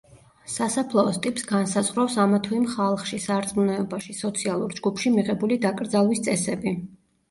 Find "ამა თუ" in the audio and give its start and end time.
2.25-2.57